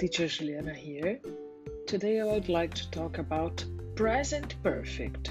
[0.00, 1.20] Teacher Juliana here.
[1.86, 3.62] Today I would like to talk about
[3.94, 5.30] present perfect.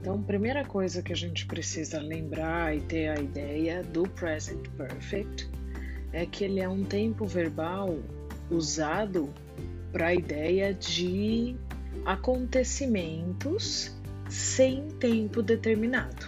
[0.00, 5.50] Então, primeira coisa que a gente precisa lembrar e ter a ideia do present perfect
[6.12, 7.98] é que ele é um tempo verbal
[8.52, 9.34] usado
[9.90, 11.56] para a ideia de
[12.04, 13.92] acontecimentos
[14.30, 16.24] sem tempo determinado.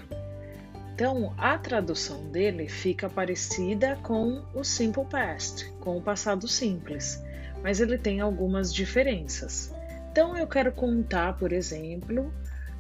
[0.99, 7.23] Então, a tradução dele fica parecida com o simple past, com o passado simples,
[7.63, 9.73] mas ele tem algumas diferenças.
[10.11, 12.35] Então, eu quero contar, por exemplo,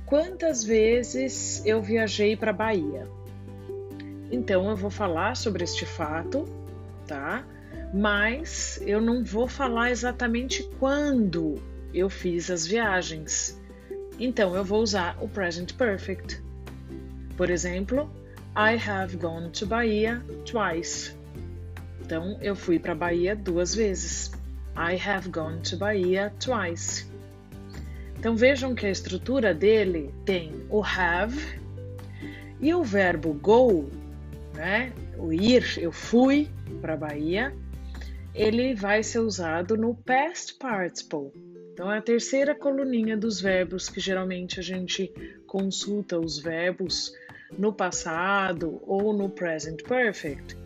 [0.04, 3.06] quantas vezes eu viajei para Bahia.
[4.32, 6.44] Então, eu vou falar sobre este fato,
[7.06, 7.46] tá?
[7.94, 11.62] Mas eu não vou falar exatamente quando
[11.94, 13.62] eu fiz as viagens.
[14.18, 16.47] Então, eu vou usar o present perfect.
[17.38, 18.10] Por exemplo,
[18.54, 21.16] I have gone to Bahia twice.
[22.02, 24.32] Então, eu fui para Bahia duas vezes.
[24.76, 27.06] I have gone to Bahia twice.
[28.18, 31.38] Então vejam que a estrutura dele tem o have
[32.60, 33.88] e o verbo go,
[34.54, 34.92] né?
[35.16, 36.48] O ir, eu fui
[36.80, 37.54] para Bahia,
[38.34, 41.30] ele vai ser usado no past participle.
[41.72, 45.12] Então é a terceira coluninha dos verbos que geralmente a gente
[45.46, 47.12] consulta os verbos
[47.56, 50.56] no passado ou no present perfect,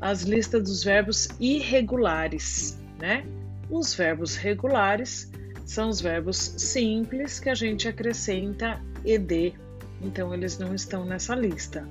[0.00, 3.24] as listas dos verbos irregulares, né?
[3.70, 5.30] Os verbos regulares
[5.64, 9.54] são os verbos simples que a gente acrescenta ed,
[10.00, 11.86] então eles não estão nessa lista,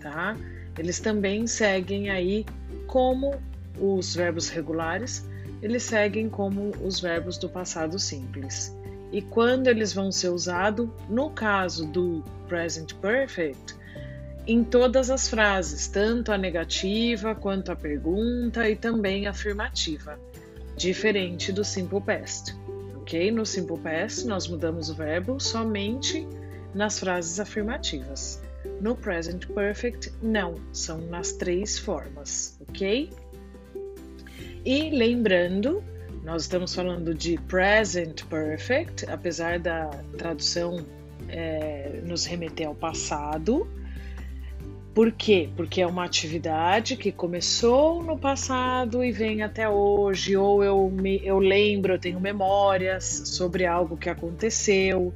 [0.00, 0.36] tá?
[0.78, 2.44] Eles também seguem aí
[2.86, 3.40] como
[3.78, 5.24] os verbos regulares,
[5.62, 8.76] eles seguem como os verbos do passado simples.
[9.12, 13.74] E quando eles vão ser usados, no caso do present perfect,
[14.46, 20.18] em todas as frases, tanto a negativa quanto a pergunta e também a afirmativa,
[20.76, 22.54] diferente do simple past.
[22.96, 23.30] Ok?
[23.30, 26.26] No simple past, nós mudamos o verbo somente
[26.74, 28.42] nas frases afirmativas.
[28.80, 33.10] No present perfect, não, são nas três formas, ok?
[34.64, 35.82] E lembrando,
[36.22, 39.88] nós estamos falando de present perfect, apesar da
[40.18, 40.84] tradução
[41.28, 43.66] é, nos remeter ao passado
[44.94, 45.50] por quê?
[45.56, 51.20] Porque é uma atividade que começou no passado e vem até hoje, ou eu, me,
[51.26, 55.12] eu lembro, eu tenho memórias sobre algo que aconteceu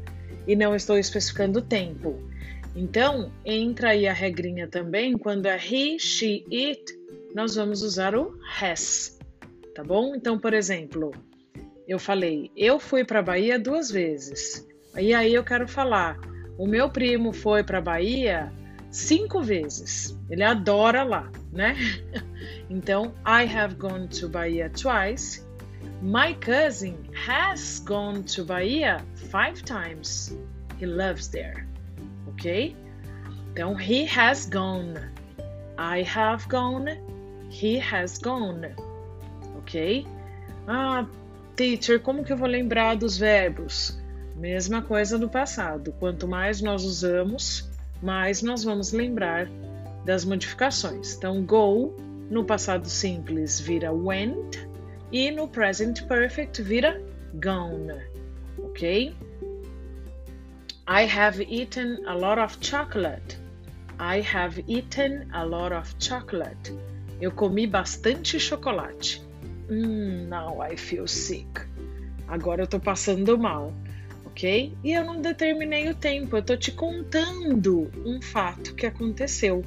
[0.49, 2.19] e não estou especificando o tempo.
[2.75, 6.83] Então, entra aí a regrinha também, quando é he, she, it,
[7.33, 9.17] nós vamos usar o has,
[9.77, 10.13] tá bom?
[10.15, 11.13] Então, por exemplo,
[11.87, 14.67] eu falei, eu fui para Bahia duas vezes.
[14.97, 16.19] E aí eu quero falar,
[16.59, 18.53] o meu primo foi para Bahia
[18.91, 20.19] cinco vezes.
[20.31, 21.77] Ele adora lá, né?
[22.71, 25.43] Então, I have gone to Bahia twice.
[26.03, 26.97] My cousin
[27.27, 30.37] has gone to Bahia five times.
[30.79, 31.67] He loves there.
[32.29, 32.77] Ok?
[33.53, 34.99] Então, he has gone.
[35.79, 36.99] I have gone.
[37.51, 38.75] He has gone.
[39.57, 40.07] Ok?
[40.67, 41.07] Ah,
[41.57, 43.99] teacher, como que eu vou lembrar dos verbos?
[44.37, 45.93] Mesma coisa do passado.
[45.99, 47.69] Quanto mais nós usamos,
[48.03, 49.49] mas nós vamos lembrar
[50.05, 51.17] das modificações.
[51.17, 51.95] Então, go
[52.31, 54.69] no passado simples vira went
[55.11, 57.03] e no present perfect vira
[57.35, 58.03] gone,
[58.59, 59.15] ok?
[60.87, 63.39] I have eaten a lot of chocolate.
[64.01, 66.73] I have eaten a lot of chocolate.
[67.21, 69.23] Eu comi bastante chocolate.
[69.69, 71.49] Mm, now I feel sick.
[72.29, 73.73] Agora eu tô passando mal
[74.39, 74.73] ok?
[74.85, 79.65] E eu não determinei o tempo, eu tô te contando um fato que aconteceu,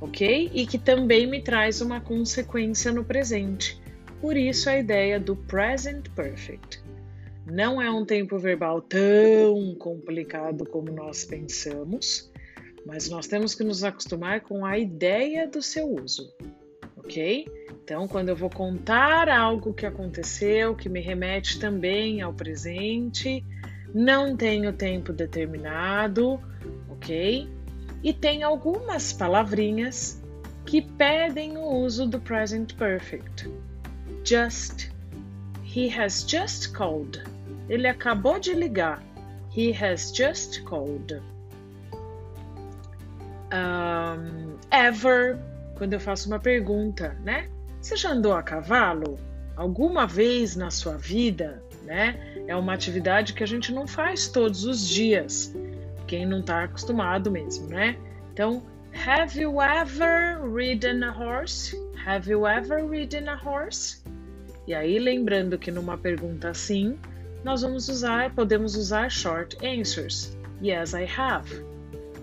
[0.00, 0.52] ok?
[0.54, 3.82] E que também me traz uma consequência no presente.
[4.20, 6.80] Por isso a ideia do present perfect.
[7.44, 12.32] Não é um tempo verbal tão complicado como nós pensamos,
[12.86, 16.32] mas nós temos que nos acostumar com a ideia do seu uso,
[16.96, 17.46] ok?
[17.82, 23.44] Então, quando eu vou contar algo que aconteceu, que me remete também ao presente,
[23.94, 26.40] não tem o tempo determinado,
[26.90, 27.48] ok?
[28.02, 30.20] E tem algumas palavrinhas
[30.66, 33.48] que pedem o uso do present perfect.
[34.24, 34.90] Just.
[35.64, 37.22] He has just called.
[37.68, 39.02] Ele acabou de ligar.
[39.56, 41.22] He has just called.
[43.52, 45.38] Um, ever,
[45.76, 47.48] quando eu faço uma pergunta, né?
[47.80, 49.18] Você já andou a cavalo?
[49.56, 52.18] Alguma vez na sua vida, né?
[52.46, 55.54] É uma atividade que a gente não faz todos os dias,
[56.06, 57.96] quem não está acostumado mesmo, né?
[58.32, 58.62] Então,
[59.06, 61.76] have you ever ridden a horse?
[62.06, 64.02] Have you ever ridden a horse?
[64.66, 66.98] E aí, lembrando que numa pergunta assim,
[67.44, 70.36] nós vamos usar, podemos usar short answers.
[70.62, 71.50] Yes, I have.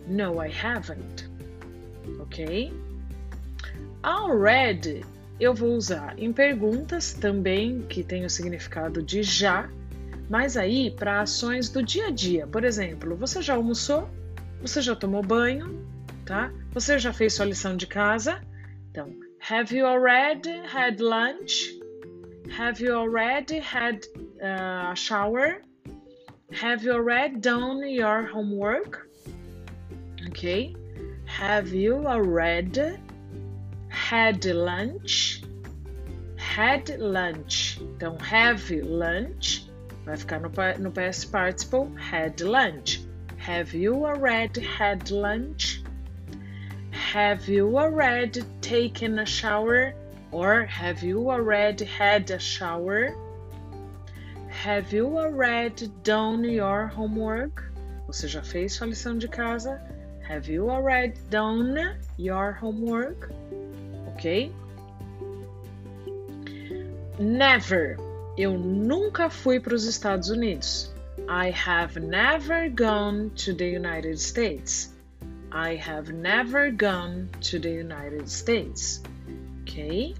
[0.08, 1.30] No, I haven't.
[2.20, 2.74] Ok?
[4.04, 5.06] Already
[5.42, 9.68] eu vou usar em perguntas também que tem o significado de já,
[10.30, 12.46] mas aí para ações do dia a dia.
[12.46, 14.08] Por exemplo, você já almoçou?
[14.62, 15.84] Você já tomou banho?
[16.26, 16.52] Tá?
[16.72, 18.40] Você já fez sua lição de casa?
[18.92, 19.12] Então,
[19.50, 21.76] have you already had lunch?
[22.56, 24.06] Have you already had
[24.40, 25.64] uh, a shower?
[26.62, 29.08] Have you already done your homework?
[30.28, 30.76] Okay.
[31.26, 33.00] Have you already
[34.12, 35.42] had lunch?
[36.36, 37.80] Had lunch.
[37.80, 39.70] Então, have lunch
[40.06, 43.06] vai ficar no, no past participle had lunch.
[43.38, 45.82] Have you already had lunch?
[46.92, 49.94] Have you already taken a shower?
[50.34, 53.16] Or have you already had a shower?
[54.50, 57.64] Have you already done your homework?
[58.08, 59.80] Você já fez sua lição de casa?
[60.28, 63.41] Have you already done your homework?
[64.22, 64.52] Ok?
[67.20, 67.98] Never.
[68.38, 70.94] Eu nunca fui para os Estados Unidos.
[71.28, 74.94] I have never gone to the United States.
[75.52, 79.02] I have never gone to the United States
[79.72, 80.14] ok?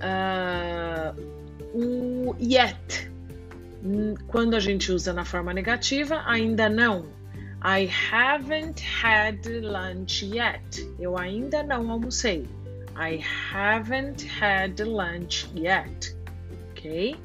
[0.00, 1.12] Uh,
[1.74, 3.10] o yet,
[4.26, 7.06] quando a gente usa na forma negativa, ainda não.
[7.64, 10.62] I haven't had lunch yet.
[10.98, 12.46] Eu ainda não almocei.
[12.96, 16.14] I haven't had lunch yet.
[16.70, 17.16] Ok?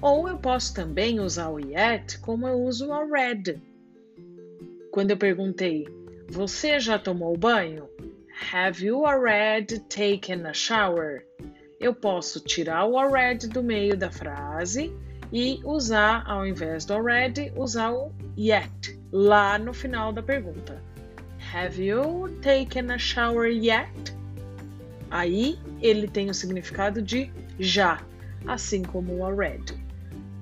[0.00, 3.60] Ou eu posso também usar o yet como eu uso o already.
[4.90, 5.86] Quando eu perguntei,
[6.28, 7.88] você já tomou banho?
[8.52, 11.26] Have you already taken a shower?
[11.80, 14.92] Eu posso tirar o already do meio da frase
[15.32, 20.80] e usar, ao invés do already, usar o yet lá no final da pergunta.
[21.52, 24.15] Have you taken a shower yet?
[25.10, 28.02] Aí ele tem o significado de já,
[28.46, 29.74] assim como o already,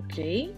[0.05, 0.55] ok?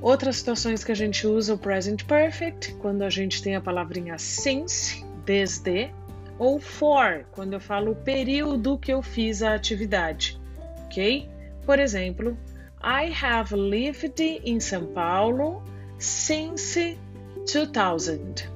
[0.00, 4.18] Outras situações que a gente usa o present perfect, quando a gente tem a palavrinha
[4.18, 5.90] since, desde,
[6.38, 10.40] ou for, quando eu falo o período que eu fiz a atividade,
[10.86, 11.28] ok?
[11.64, 12.36] Por exemplo,
[12.82, 15.62] I have lived in São Paulo
[15.98, 16.98] since
[17.46, 18.50] 2000.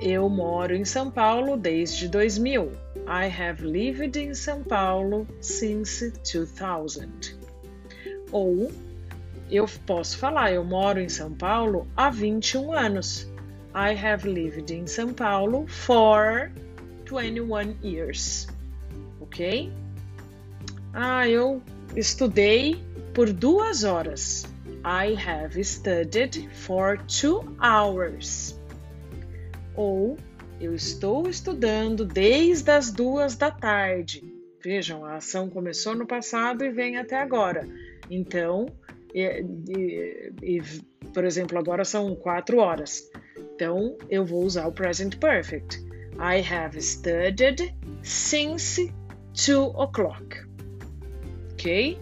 [0.00, 2.72] Eu moro em São Paulo desde 2000.
[3.10, 7.34] I have lived in São Paulo since 2000.
[8.30, 8.70] Ou
[9.50, 13.28] eu posso falar, eu moro em São Paulo há 21 anos.
[13.74, 16.52] I have lived in São Paulo for
[17.04, 18.46] 21 years.
[19.20, 19.72] Ok?
[20.94, 21.60] Ah, eu
[21.96, 22.80] estudei
[23.12, 24.46] por duas horas.
[24.84, 28.56] I have studied for two hours.
[29.74, 30.16] Ou
[30.60, 34.22] eu estou estudando desde as duas da tarde.
[34.62, 37.66] Vejam, a ação começou no passado e vem até agora.
[38.10, 38.66] Então,
[39.14, 40.62] e, e, e,
[41.14, 43.10] por exemplo, agora são quatro horas.
[43.54, 45.82] Então, eu vou usar o present perfect.
[46.18, 48.92] I have studied since
[49.32, 50.44] two o'clock.
[51.52, 51.98] Ok?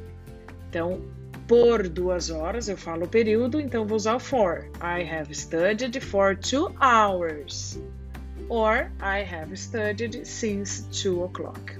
[0.68, 1.00] Então,
[1.46, 4.68] por duas horas, eu falo o período, então vou usar o for.
[4.82, 7.80] I have studied for two hours.
[8.48, 11.78] Or I have studied since two o'clock.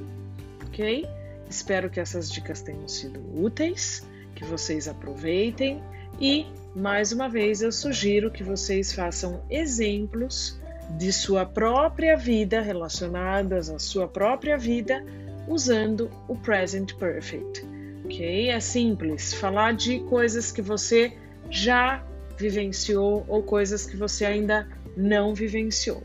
[0.66, 1.08] Ok?
[1.48, 5.82] Espero que essas dicas tenham sido úteis, que vocês aproveitem
[6.20, 10.58] e mais uma vez, eu sugiro que vocês façam exemplos
[10.96, 15.04] de sua própria vida relacionadas à sua própria vida
[15.46, 17.64] usando o present perfect.
[18.04, 18.48] Ok?
[18.48, 19.34] É simples.
[19.34, 21.12] Falar de coisas que você
[21.50, 22.04] já
[22.36, 26.02] vivenciou ou coisas que você ainda não vivenciou.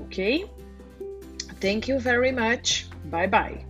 [0.00, 0.48] Ok?
[1.60, 2.86] Thank you very much.
[3.10, 3.64] Bye bye.